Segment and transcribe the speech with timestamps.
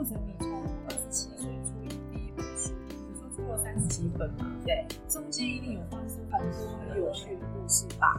[0.00, 0.48] 或者，你从
[0.86, 4.50] 二十七岁出你第一本书，你说出了三十几本嘛？
[4.64, 8.18] 对，中间一定有发生很多很有趣的故事吧？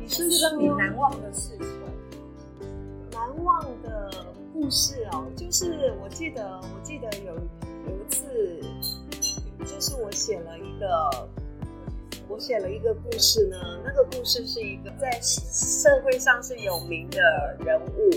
[0.00, 1.68] 你是说你难忘的事情？
[3.12, 4.10] 难忘的
[4.52, 8.60] 故事哦，就是我记得，我记得有有一次，
[9.60, 11.28] 就是我写了一个，
[12.26, 13.56] 我写了一个故事呢。
[13.84, 18.10] 那个故事是一个在社会上是有名的人物，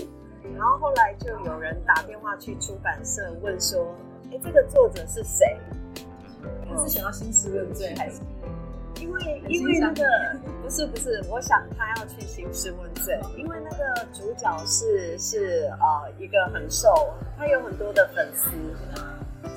[0.56, 3.94] 然后后来就有人打电话去出版社问说
[4.32, 5.58] ：“哎，这个作者是谁？”
[6.68, 8.20] 他是想要兴师问罪还是？
[8.98, 10.02] 因为因为那个
[10.64, 18.48] 不是不是，我想他要去兴师问罪，因为那个主角是是呃一个很瘦，他有很多的粉丝，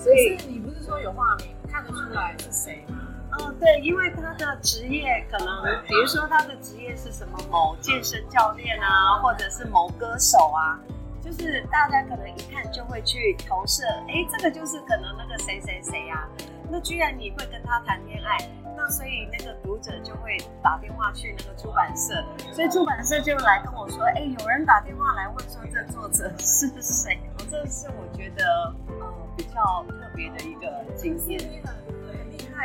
[0.04, 2.99] 所以你不是说有画名看得出来是谁吗？
[3.40, 10.80] 哦，对，因为他的职业可能，比如说他的职业是什么某健身教练啊，或者是某歌手啊，
[11.22, 16.28] 就是大家可能一看就会去投射，哎，这个就是可能那个谁谁谁呀，
[16.70, 18.38] 那居然你会跟他谈恋爱？
[18.78, 22.24] 那所以那个读者就会打电话去那个出版社，
[22.54, 27.20] 所以出版社就来跟我说，哎，有人打电话来问说这作者是谁？
[27.38, 31.40] 我这是我觉得呃比较特别的一个经验。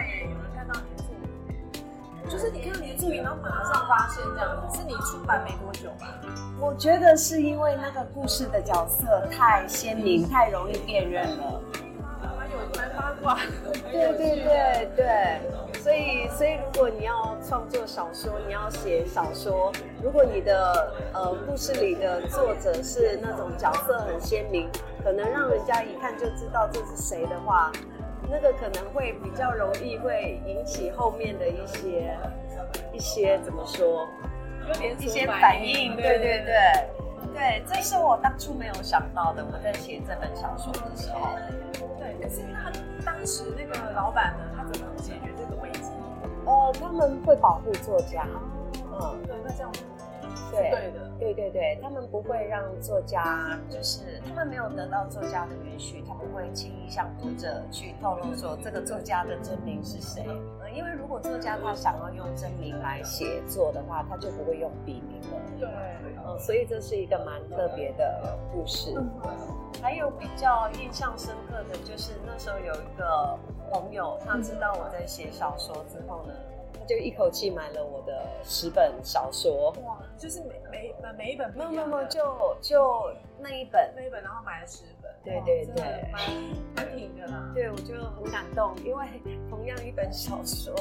[0.03, 1.15] 有人看到你的作
[2.23, 6.15] 品，就是你看到你的作品，然后马上发现这样子，是你出版没多久吧？
[6.61, 11.61] 我觉得是因为那个故事的角色太鲜明，太容易辨认了。
[12.37, 13.39] 蛮有蛮八卦。
[13.93, 15.41] 对对对对。
[15.81, 19.71] 所以，所以如果你要创作小说，你要写小说，
[20.03, 24.67] 如果你的呃故事里的作者是那种角色很鲜明，
[25.03, 27.71] 可能让人家一看就知道这是谁的话，
[28.31, 32.19] 那个可能会比较容易会引起后面的一些
[32.93, 34.09] 一些怎么说，
[34.99, 35.95] 一些反应。
[35.97, 36.55] 对对对
[37.33, 39.45] 对，这是我当初没有想到的。
[39.45, 41.31] 我在写这本小说的时候，
[41.99, 42.71] 对，可是那
[43.05, 45.91] 当时那个老板呢，他怎么解决这个危机？
[46.47, 48.27] 呃，他们会保护作家，
[48.93, 49.73] 嗯，对，那这样
[50.61, 60.25] 对对的，对对对，他们不会让作家，就是他们没有得到作家的允许，他不会轻易向读者去透露说这个作家的真名是谁。
[60.61, 65.39] 呃，因为如果作家他想要用真名来写作的话，他就不会用笔名了。
[65.59, 65.69] 对，
[66.27, 68.95] 嗯，所以这是一个蛮特别的故事。
[69.83, 73.39] 还有比较印象深刻的就是，那时候有一个
[73.71, 76.33] 朋友，他知道我在写小说之后呢，
[76.79, 79.71] 他就一口气买了我的十本小说。
[79.85, 83.11] 哇，就是每每每每一本没有没有没有，就就
[83.45, 85.13] 那一本那一本，然后买了十本。
[85.23, 86.23] 对对对，蛮
[86.75, 87.51] 蛮挺的啦。
[87.55, 89.07] 对，我就很感动，因为
[89.51, 90.75] 同样一本小说。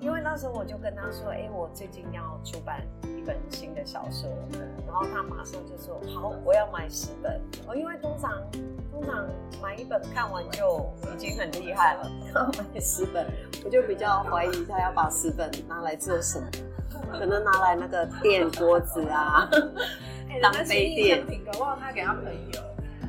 [0.00, 4.30] 因为那时候我就跟他说：“哎，我最近要出版一本新的小说。”
[4.86, 8.42] 然后他马上就说：“好，我要买十本。”哦，因为通常
[8.90, 9.28] 通常
[9.62, 13.26] 买一本看完就已经很厉害了， 要买十本，
[13.64, 16.48] 我就比较怀疑他要把十本拿来做什么，
[17.18, 19.50] 可能拿来那个垫桌子啊，
[20.40, 21.24] 当杯垫。
[21.44, 22.60] 搞不好他给他朋友，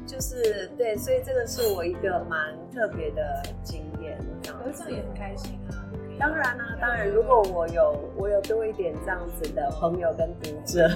[0.07, 4.17] 就是对，所以这个是我一个蛮特别的经验。
[4.43, 5.77] 可是这样也很开心啊。
[6.19, 10.89] 当然啦，当然，如果我有我有多一点这样子的朋友跟读者，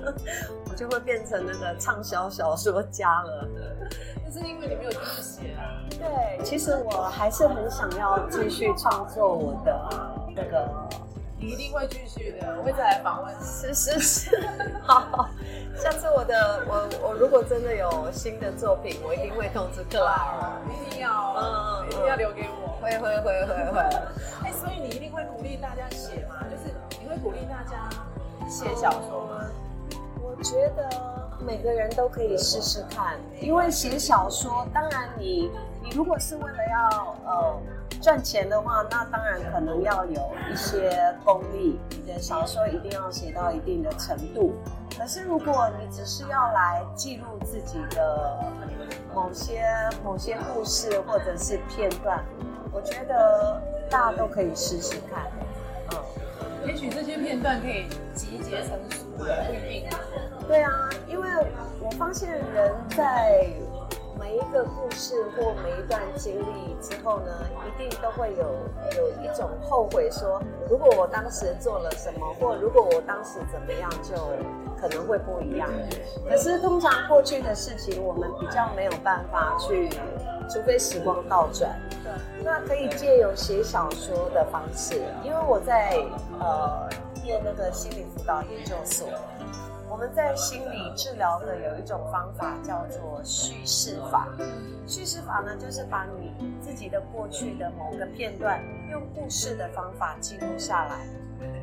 [0.70, 3.48] 我就会变成那个畅销小说家了。
[4.24, 5.80] 那是因为你没有继续写啊。
[5.90, 9.88] 对，其实我还是很想要继续创作我的
[10.36, 10.68] 那个。
[11.40, 13.34] 你一定会继续的，我会再来访问。
[13.40, 14.50] 是是是，
[14.82, 15.28] 好，
[15.76, 20.60] 下次我的我我如果真的有新的作品，我一定会通知克拉尔。
[20.68, 22.68] 一定要，嗯，一定要留给我。
[22.82, 23.80] 会会会会会。
[24.44, 26.44] 哎，所以你一定会鼓励大家写吗？
[26.50, 27.88] 就是你会鼓励大家
[28.48, 29.44] 写小说吗？
[30.22, 30.88] 我觉得
[31.44, 35.50] 每个人都可以试试看，因为写小说，当然你
[35.82, 37.60] 你如果是为了要呃。
[38.00, 44.54] 赚钱的话，那当然可能要有一些功力，你的小说一定要写到一定的程度。
[44.96, 48.38] 可是如果你只是要来记录自己的
[49.12, 49.64] 某些
[50.04, 52.24] 某些故事或者是片段，
[52.70, 55.26] 我觉得大家都可以试试看。
[55.90, 59.88] 嗯，也许这些片段可以集结成书，不一定。
[60.48, 61.28] 对啊，因为
[61.80, 63.48] 我发现人在。
[64.20, 67.32] 每一个故事或每一段经历之后呢，
[67.64, 68.52] 一定都会有
[68.96, 74.16] 有一种后悔，说如果我当时做了什么，或如果我当时怎么样，就
[74.80, 75.70] 可能会不一样。
[76.28, 79.88] 可是通常过去的事情，我们比较没有办法去，
[80.50, 81.78] 除非时光倒转。
[82.02, 85.96] 对那可以借由写小说的方式，因为我在
[86.40, 86.88] 呃
[87.22, 89.06] 念那个心理辅导研究所。
[89.98, 94.28] 我们在心理治疗的有一种方法叫做叙事法。
[94.86, 98.62] 叙事法呢，就是把你自己的过去的某个片段，
[98.92, 101.04] 用故事的方法记录下来。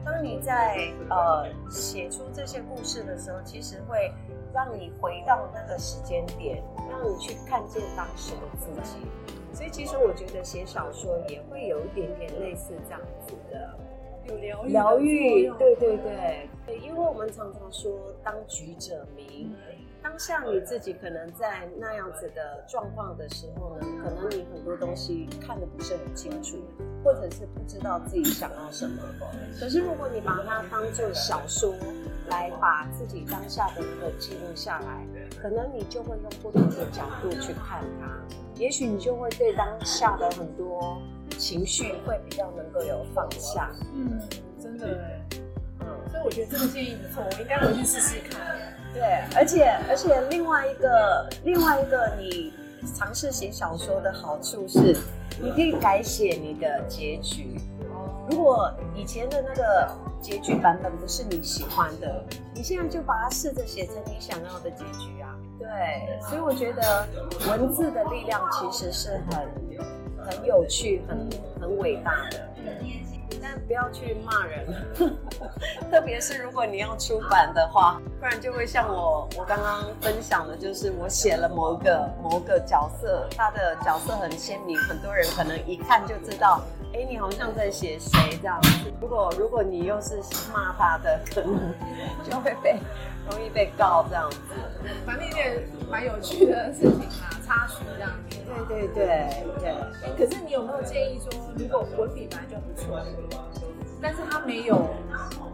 [0.04, 4.14] 当你在呃写出这些故事的时候，其实会
[4.54, 6.62] 让你回到那个时间点，
[6.92, 8.98] 让你去看见当时的自己。
[9.54, 13.70] 所以其实我觉得写小说也会有一点点类似这样子的。
[14.27, 17.92] 有疗疗愈，对对对对，因为我们常常说
[18.24, 19.51] 当局者迷，
[20.01, 26.57] 当下你自己可能在那样子的状况的时候呢，可能你很多东西看得不是很清楚，
[27.04, 29.01] 或者是不知道自己想要什么。
[29.60, 31.74] 可是如果你把它当做小说
[32.27, 35.06] 来把自己当下的一个记录下来，
[35.39, 38.19] 可能你就会用不同的角度去看它，
[38.56, 41.00] 也许你就会对当下的很多。
[41.45, 44.19] 情绪会比较能够有放下，嗯，
[44.59, 44.97] 真的
[45.80, 48.42] 嗯，所以我觉得这个建议不错，我应该回去试试看。
[48.92, 52.51] 对，而且而且另外一个另外一个你
[52.97, 54.97] 尝试写小说的好处是，
[55.39, 57.59] 你可以改写你的结局。
[58.27, 59.88] 如果以前的那个
[60.19, 62.24] 结局版本不是你喜欢的，
[62.56, 65.38] 你现在就把它试着写成你想要的结局啊。
[65.59, 67.07] 对，所以我觉得
[67.48, 69.63] 文字的力量其实是很。
[70.25, 71.30] 很有趣，很
[71.62, 72.50] 很伟大的，
[73.42, 74.66] 但不要去骂人，
[75.92, 86.62] 特别是如果你要出版的话，不然就会像我我刚刚分享的，就是我写了某个某个角色，他的角色很鲜明，很多人可能一看就知道，
[86.94, 88.92] 哎，你好像在写谁这样子。
[89.00, 90.19] 如果如果你又是
[90.51, 91.74] 骂他的，可能
[92.24, 92.80] 就会被
[93.30, 94.38] 容易被告这样子。
[95.06, 98.38] 反正有点蛮有趣的事情啊，插曲这样子。
[98.68, 99.30] 对对对
[99.60, 100.28] 对。
[100.28, 103.02] 可是你有没有建议说，如果文笔本来就不错，
[104.02, 104.88] 但是他没有，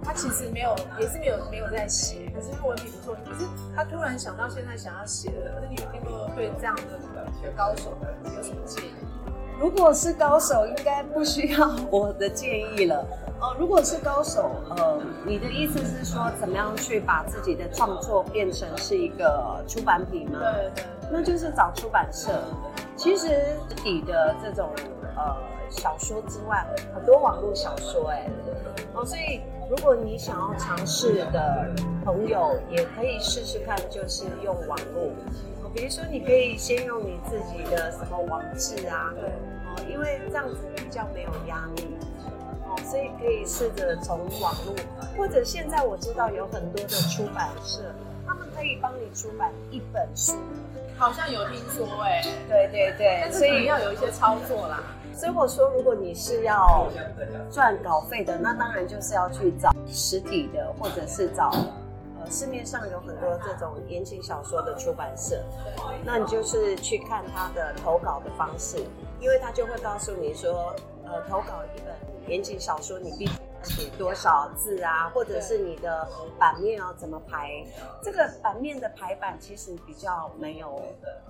[0.04, 3.46] 他其实没有，也是没有没有在写，可是他文笔不错，可是
[3.76, 8.94] 他突然想到现在想要写的，那你有听过对这样的高手有什么建议？
[9.62, 13.06] 如果是高手，应该不需要我的建议了。
[13.40, 20.40] 哦，如果是高手，呃，你的意思是说，怎么样去把自己的创作变成是一个出版品吗？
[20.40, 22.42] 对对，那就是找出版社。
[22.98, 24.68] 其实底的这种
[25.16, 25.38] 呃
[25.70, 26.66] 小说之外，
[26.96, 28.28] 很多网络小说，哎，
[28.96, 29.42] 哦，所以
[29.72, 31.66] 如果你想要尝试的
[32.04, 35.10] 朋友，也可以试试看，就是用网络。
[35.74, 41.88] 比如说，你可以先用你自己的什么网志啊，哦，因为这样子比较没有压力。
[42.84, 44.76] 所以可以试着从网络，
[45.18, 47.80] 或者现在我知道有很多的出版社，
[48.28, 50.36] 他们可以帮你出版一本书，
[50.98, 54.84] 好像有听说哎，对对对，所以要有一些操作啦。
[55.14, 56.88] 所以我说，如果你是要
[57.52, 61.52] 赚稿费的，那当然就是要去找实体的，或者是找
[62.20, 65.44] 呃市面上有很多这种言情小说的出版社，
[66.04, 68.78] 那你就是去看他的投稿的方式，
[69.20, 70.76] 因为他就会告诉你说，
[71.06, 71.94] 呃，投稿一本。
[72.28, 75.10] 言情小说，你必须写多少字啊？
[75.14, 76.08] 或者是你的
[76.40, 77.64] 版面要怎么排？
[78.04, 80.82] 这个版面的排版其实比较没有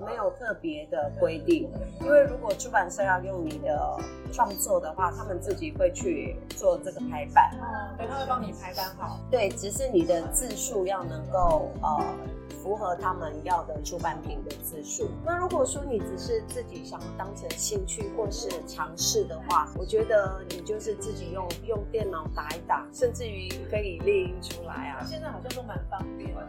[0.05, 1.69] 没有特别的规定，
[2.01, 3.97] 因为如果出版社要用你的
[4.31, 7.51] 创作的话，他们自己会去做这个排版。
[7.59, 9.19] 哦，对，他会帮你排版好。
[9.29, 12.03] 对，只是你的字数要能够呃。
[12.51, 15.09] 符合他们要的出版品的字数。
[15.25, 25.03] 那如果说你只是自己想当成兴趣或是尝试的话，我觉得你就是自己用用电脑打一打，甚至于可以列印出来啊。
[25.05, 26.47] 现在好像都蛮方便的，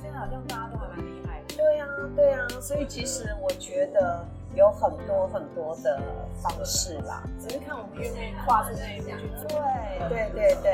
[0.00, 1.54] 现在好像大家都还蛮厉害的。
[1.56, 2.46] 对呀，对呀。
[2.60, 6.00] 所以其实我觉得有很多很多的
[6.42, 9.60] 方式啦，只是看我们愿不愿意跨出那一步去做。
[10.08, 10.72] 对对对对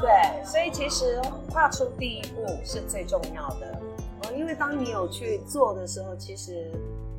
[0.00, 3.80] 对，所以其实跨出第一步是最重要的。
[4.32, 6.70] 因为当你有去做的时候，其实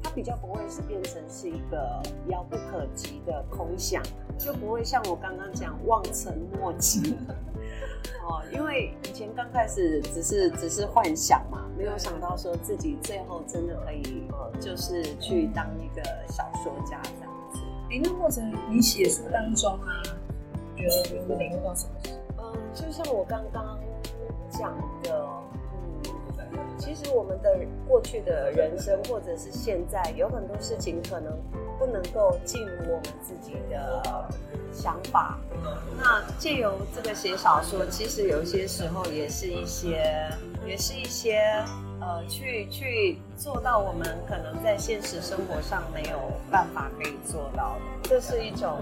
[0.02, 4.02] 它比较不会是变成是一个遥不可及的空想，
[4.38, 7.16] 就不会像我刚刚讲望尘莫及。
[8.28, 17.60] 哦，因为以前刚开始只是只是幻想嘛，没有想到说自己最后真的可以呃，就是去当一个小说家这样子。
[17.92, 20.02] 哎，那或者你写书当中啊，
[20.76, 21.94] 觉得有领悟到什么？
[22.40, 23.80] 嗯，就像我刚刚
[24.50, 25.25] 讲的。
[26.78, 31.34] 其实我们的过去的人生，或者是现在，有很多事情可能
[31.80, 34.04] 不能够进入我们自己的
[34.74, 35.38] 想法。
[35.98, 40.30] 那借由这个写小说，其实有些时候也是一些，
[40.66, 41.40] 也是一些
[42.02, 46.20] 呃，去去做到我们可能在现实生活上没有
[46.52, 48.10] 办法可以做到的。
[48.10, 48.78] 这是一种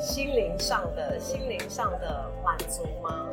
[0.00, 3.28] 心灵上的心灵上的满足吗？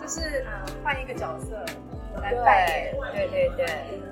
[0.00, 0.44] 就是，
[0.82, 1.64] 换一个角色。
[2.20, 2.94] 来扮演。
[3.12, 3.66] 对对对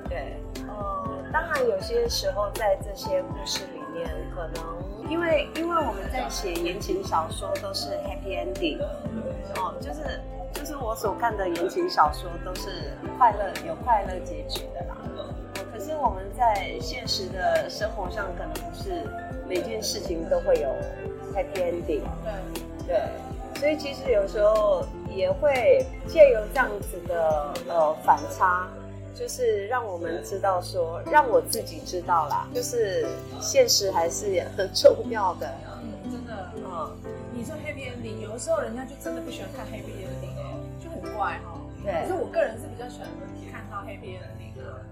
[0.09, 0.37] 对，
[0.69, 8.79] 呃，当然有些时候在这些故事里面，可能因为因为我们在写言情小说都是 happy ending，
[9.57, 10.21] 哦，就是
[10.53, 14.97] 就是我所看的言情小说都是快乐有快乐结局的啦。
[15.73, 18.91] 可是我们在现实的生活上，可能不是
[19.47, 20.69] 每件事情都会有
[21.35, 22.03] happy ending。
[22.25, 23.03] 对对，
[23.59, 28.69] 所以其实有时候也会借由这样子的呃反差，
[29.15, 33.07] 就是让我们知道说，让我自己知道啦，就是
[33.41, 35.51] 现实还是很重要的。
[35.83, 36.97] 嗯，真的，嗯，
[37.33, 41.59] 你说 happy ending，有的时候人家就真的不喜欢看 happy ending，哎，就很怪哈。
[41.83, 43.09] 对可是我个人是比较喜欢
[43.87, 44.83] happy ending 的。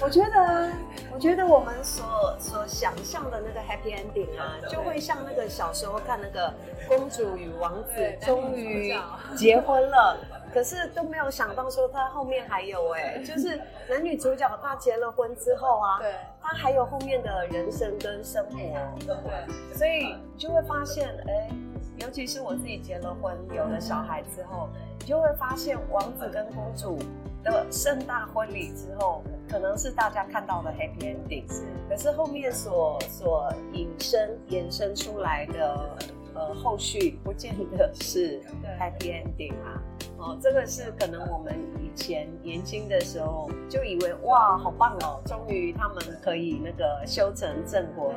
[0.00, 0.72] 我觉得，
[1.12, 6.52] 我觉得我们所所想象的那个 happy ending 啊，就会像那个小时候看那个
[6.88, 8.96] 公主与王子对终于
[9.36, 10.16] 结婚了，
[10.52, 18.56] 可是都没有想到说他后面还有哎，就是男女主角他结了婚之后啊，对他还有后面的人生跟生活，
[19.04, 21.50] 对，所以就会发现，哎，
[21.98, 24.70] 尤其是我自己结了婚，有了小孩之后，
[25.00, 26.98] 你就会发现王子跟公主
[27.44, 35.96] 的盛大婚礼之后，可能是大家看到的 happy ending，是可是后面所所引申衍生出来的
[36.34, 38.40] 呃后续，不见得是
[38.78, 39.82] happy ending 啊。
[40.18, 48.12] 哦，这个是可能我们以前年轻的时候就以为哇，好棒哦，终于他们可以那个修成正果，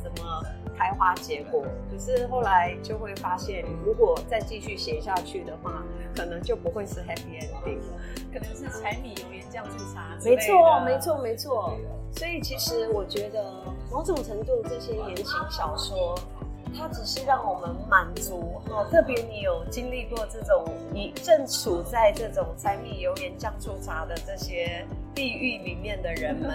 [0.00, 0.42] 什么
[0.76, 1.64] 开花结果。
[1.90, 5.82] 可是后来就会发现，如果再继续写下去的话，
[6.14, 7.78] 可能就不会是 happy ending。
[8.32, 10.16] 可能是柴米油盐酱醋茶。
[10.24, 11.78] 没错，没错，没错。
[12.12, 13.52] 所以其实我觉得，
[13.90, 16.18] 某种程度这些言情小说，
[16.76, 18.86] 它只是让我们满足哦。
[18.90, 26.54] 特别你有经历过这种，你正处在这种柴米油盐酱醋茶的这些地狱里面的人们，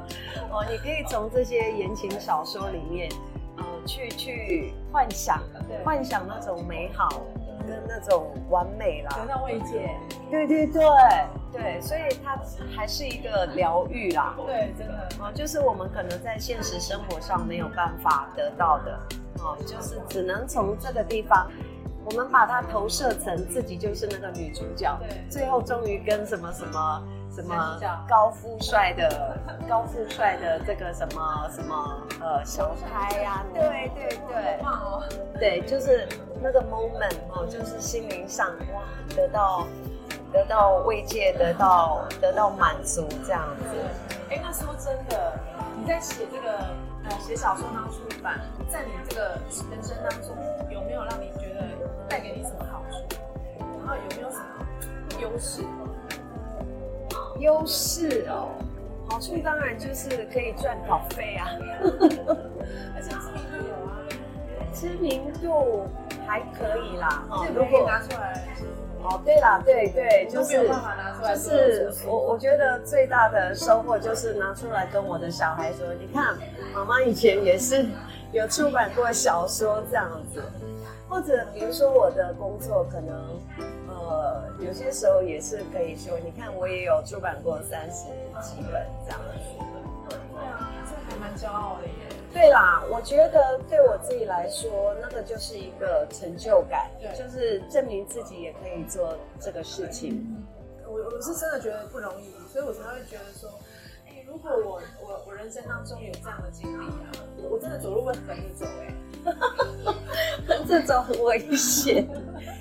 [0.50, 3.10] 哦，你可以从这些言情小说里面，
[3.58, 7.08] 呃，去去幻想对，幻想那种美好
[7.66, 9.16] 跟那种完美啦。
[9.16, 9.90] 得到慰藉。
[10.30, 10.82] 对对对
[11.52, 12.38] 对，所以它
[12.74, 14.34] 还是一个疗愈啦。
[14.46, 15.08] 对，真的。
[15.20, 18.98] 哦，就是我们可能在现实生活上没有办法得到的，
[19.40, 21.50] 哦，就是只能从这个地方，
[22.04, 27.02] 我们把它投射成自己就是那个女主角，对最后终于跟什么什么
[27.42, 29.36] 什么高富帅的
[29.68, 35.02] 高富帅的这个什么什么呃小开呀、对对对，棒哦。
[35.38, 36.08] 对，就是
[36.42, 38.82] 那个 moment 哦，就是心灵上哇
[39.14, 39.66] 得到
[40.32, 43.76] 得到慰藉，得到 得到满足这样子。
[44.30, 45.32] 哎，那说真的，
[45.78, 46.50] 你在写这个
[47.04, 49.38] 呃写小说当出版，在你这个
[49.70, 50.36] 人生当中，
[50.70, 51.64] 有没有让你觉得
[52.08, 53.16] 带给你什么好处？
[53.78, 54.66] 然后有没有什么
[55.20, 55.62] 优势？
[57.38, 58.48] 优势哦，
[59.08, 61.48] 好处当然就是可以赚稿费啊，
[62.94, 63.90] 而且知名度有啊，
[64.74, 65.86] 知名度
[66.26, 67.24] 还可以啦。
[67.30, 68.44] 哦这个可以拿出来。
[69.00, 76.36] 哦，对啦，对对，就是就是我我觉得最大的收获就是拿出来跟我的小孩说，你看，
[76.74, 77.86] 妈妈以前也是
[78.32, 80.42] 有出版过小说这样子，
[81.08, 83.16] 或者比如说我的工作可能。
[84.08, 88.04] 呃，有些时候也是可以说，你看我也有出版过三十
[88.40, 89.36] 几本这样子。
[90.08, 91.92] 对啊，这还蛮骄傲的耶。
[92.32, 100.24] 对啦，我觉得对我自己来说，那个就是一个成就感，就是证明自己也可以做这个事情。
[100.86, 103.50] 我我是真的觉得不容易，所以我才会觉得说，
[104.06, 107.12] 哎，如果我我我人生当中有这样的经历啊，
[107.50, 108.94] 我真的走路会横着走哎。
[110.66, 112.06] 这种很危险。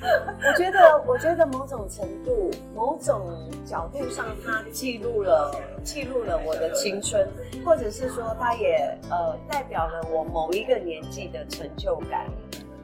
[0.01, 7.27] 我觉得，我觉得某种程度、某种角度上，它记录了记录了我的青春，
[7.65, 12.27] 或者是说，它也呃代表了我某一个年纪的成就感。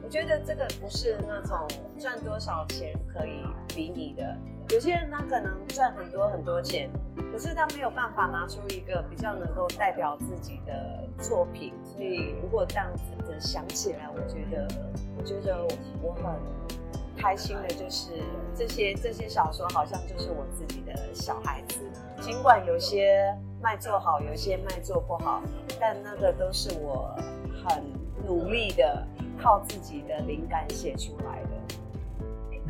[0.02, 1.66] 我觉得这个不是那种
[1.98, 4.36] 赚多少钱可以比拟的。
[4.70, 6.90] 有些人他可能赚很多很多钱，
[7.32, 10.72] 可是他没有办法拿出一个比较能够代表自己的
[11.18, 11.72] 作品。
[11.84, 14.68] 所以如果这样子的想起来，我觉得，
[15.18, 15.66] 我觉得
[16.02, 16.24] 我很
[17.16, 18.12] 开心的，就是
[18.54, 21.80] 这些这些小说好像就是我自己的小孩子。
[22.20, 25.42] 尽管有些卖做好，有些卖做不好，
[25.80, 27.14] 但那个都是我
[27.64, 27.82] 很
[28.26, 29.06] 努力的
[29.40, 31.50] 靠自己的灵感写出来的。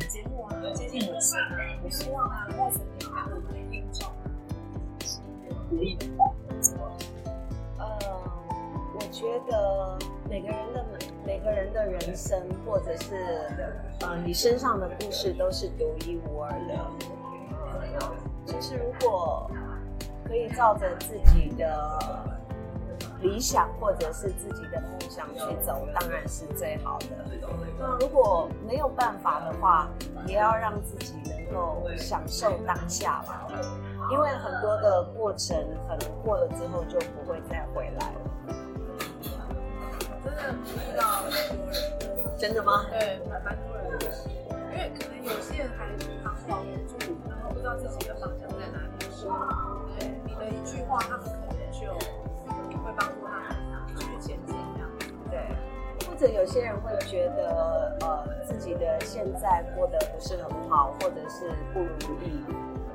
[0.07, 1.39] 节目啊接近尾声，
[1.83, 4.09] 我希望啊莫曾给我们的听众
[5.69, 6.05] 鼓励的。
[9.15, 9.97] 觉得
[10.29, 10.85] 每个人的
[11.25, 13.15] 每个人的人生，或者是
[14.01, 16.75] 呃你身上的故事，都是独一无二的。
[18.61, 19.49] 是如果
[20.25, 21.99] 可以照着自己的
[23.21, 27.05] 理想或者是自己的梦想去走，当然是最好的。
[27.79, 29.87] 那如果没有办法的话，
[30.25, 33.47] 也要让自己能够享受当下吧，
[34.11, 35.55] 因为很多的过程
[35.87, 38.14] 可能过了之后就不会再回来。
[40.53, 42.85] 遇到很多人，真的吗？
[42.91, 44.05] 对，蛮蛮多人的，
[44.71, 45.87] 因为可能有些人还
[46.23, 46.97] 彷徨无助，
[47.29, 49.35] 然后不知道自己的方向在哪里的时候，
[49.97, 51.87] 对你的一句话，他们可能就
[52.83, 54.89] 会帮助他们继续前进，这样。
[55.31, 55.39] 对，
[56.07, 62.43] 或者有些人会觉得，呃，自己的现在过得不是很好，或者是不如意，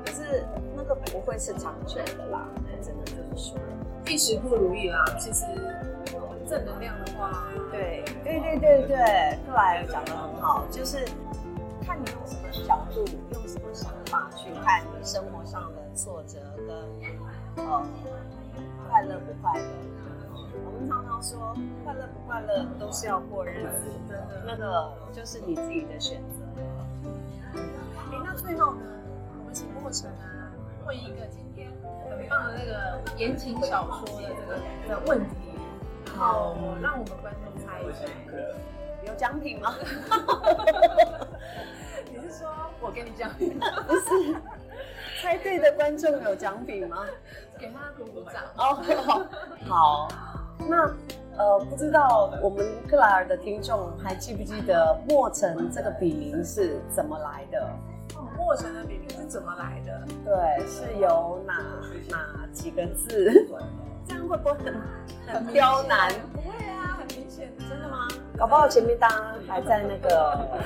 [0.05, 0.43] 可是
[0.75, 2.47] 那个不会是长久的啦，
[2.81, 3.59] 真的就是说，
[4.07, 5.45] 一时不如意啦，其实
[6.51, 8.97] 正能量的话，对，对对对对，
[9.47, 10.97] 克莱尔讲的很好，就是
[11.87, 17.85] 看你用什么角度，用什么想法去看你生活上的挫折跟呃
[18.89, 19.65] 快乐不快乐。
[20.65, 21.55] 我们常常说，
[21.85, 24.43] 快乐不快乐都是要过日子，真的。
[24.45, 26.43] 那个就是你自己的选择。
[28.11, 28.81] 哎，那最后呢，
[29.39, 30.51] 我们请莫成啊
[30.85, 31.71] 问一个今天
[32.09, 35.50] 很棒的那个言情小说的这个的问题，然
[36.21, 38.05] 后让我们观众猜一下。
[39.03, 39.73] 有奖品吗？
[42.05, 42.47] 你是说
[42.79, 43.59] 我给你奖品？
[43.59, 44.35] 不是，
[45.19, 47.05] 猜对的观众有奖品吗？
[47.57, 48.43] 给他鼓鼓掌。
[48.57, 49.25] 哦，
[49.67, 50.07] 好，
[50.69, 50.87] 那
[51.37, 57.67] 呃，不知道我们克莱尔的听众还记不记得莫城这个笔名是怎么来的？
[58.15, 60.07] 哦，莫城的笔名是怎么来的？
[60.23, 61.55] 对，是由哪
[62.11, 63.47] 哪几个字？
[64.07, 64.81] 这样会不会很
[65.27, 66.09] 很刁难？
[66.33, 67.51] 不会啊，很明显。
[67.57, 68.07] 真的吗？
[68.37, 70.59] 搞不好前面大家还在那个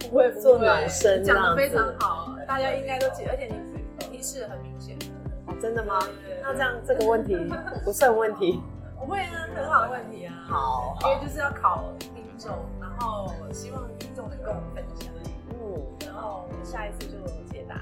[0.00, 1.70] 不会做暖身讲的非。
[1.70, 4.96] 常好，大家应该都记得，而且你提示很明显。
[5.46, 5.98] 哦真的吗？
[6.42, 7.36] 那这样这个问题
[7.84, 8.60] 不算问题。
[8.98, 10.34] 不会啊，很好的问题啊。
[10.48, 15.08] 好，因为就是要考听众，然后希望听众能跟我们分享，
[15.50, 17.18] 嗯，然后我们下一次就
[17.50, 17.74] 解答，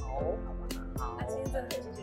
[0.00, 1.06] 好，好不好？
[1.08, 1.26] 好那。
[1.26, 2.01] 今天真的很谢谢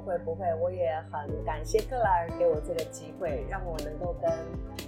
[0.00, 4.30] 会不会，我也很感谢克莱尔给我这个机会，让我能够跟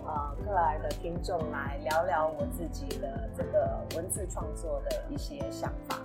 [0.04, 5.98] 呃克莱尔的听众来聊聊我自己的这个文字创作的一些想法。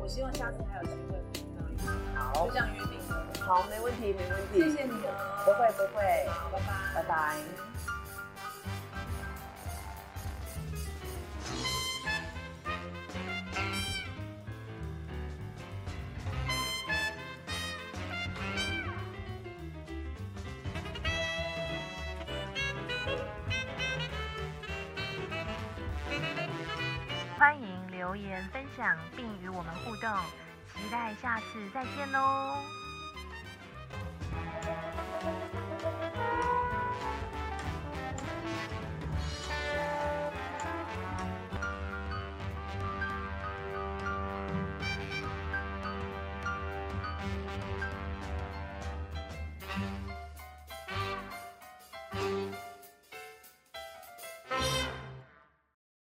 [0.00, 1.78] 我希望下次还有机会碰到你，
[2.14, 3.26] 好就这样约定了。
[3.40, 7.95] 好，没问题没问题，谢谢你哦，不会不会，好，拜拜，拜拜。
[27.38, 30.10] 欢迎留言分享并与我们互动，
[30.72, 32.85] 期待下次再见喽！